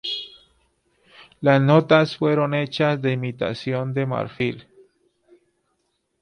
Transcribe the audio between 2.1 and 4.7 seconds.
fueron hechas de imitación de marfil.